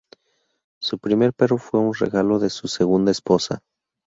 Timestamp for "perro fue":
1.31-1.79